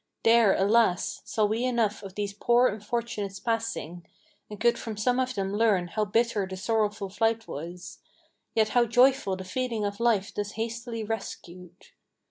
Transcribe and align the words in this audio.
There, 0.23 0.55
alas! 0.55 1.21
saw 1.25 1.45
we 1.45 1.63
enough 1.63 2.01
of 2.01 2.15
these 2.15 2.33
poor 2.33 2.69
unfortunates 2.69 3.39
passing, 3.39 4.03
And 4.49 4.59
could 4.59 4.79
from 4.79 4.97
some 4.97 5.19
of 5.19 5.35
them 5.35 5.55
learn 5.55 5.89
how 5.89 6.05
bitter 6.05 6.47
the 6.47 6.57
sorrowful 6.57 7.07
flight 7.09 7.47
was, 7.47 7.99
Yet 8.55 8.69
how 8.69 8.85
joyful 8.87 9.35
the 9.35 9.43
feeling 9.43 9.85
of 9.85 9.99
life 9.99 10.33
thus 10.33 10.53
hastily 10.53 11.03
rescued. 11.03 11.89